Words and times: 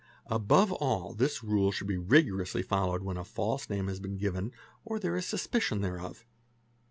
Above 0.31 0.71
all 0.71 1.13
this 1.13 1.43
rule 1.43 1.71
should 1.71 1.85
be 1.85 1.95
rigorously 1.95 2.63
followed 2.63 3.03
when 3.03 3.17
a 3.17 3.23
false— 3.23 3.69
name 3.69 3.87
has 3.87 3.99
been 3.99 4.17
given 4.17 4.51
or 4.83 4.97
there 4.97 5.15
isa 5.15 5.37
suspicion 5.37 5.81
thereof. 5.81 6.25